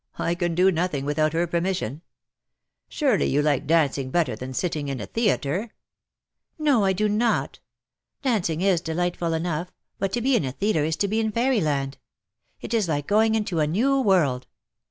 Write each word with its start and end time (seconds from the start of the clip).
I 0.17 0.33
can 0.33 0.55
do 0.55 0.71
nothing 0.71 1.05
without 1.05 1.33
her 1.33 1.45
permission. 1.45 2.01
Surely 2.89 3.25
you 3.25 3.43
like 3.43 3.67
dancing 3.67 4.09
better 4.09 4.35
than 4.35 4.51
sitting 4.51 4.87
in 4.87 4.99
a 4.99 5.05
theatre?" 5.05 5.75
"No, 6.57 6.83
I 6.85 6.91
do 6.91 7.07
not. 7.07 7.59
Dancing 8.23 8.61
is 8.61 8.81
delightful 8.81 9.31
enough— 9.35 9.71
but 9.99 10.11
to 10.13 10.21
be 10.21 10.35
in 10.35 10.43
a 10.43 10.53
theatre 10.53 10.83
is 10.85 10.95
to 10.95 11.07
be 11.07 11.19
in 11.19 11.31
fairy 11.31 11.61
land. 11.61 11.99
It 12.61 12.73
is 12.73 12.87
like 12.87 13.05
going 13.05 13.35
into 13.35 13.59
a 13.59 13.67
new 13.67 13.99
world. 14.01 14.47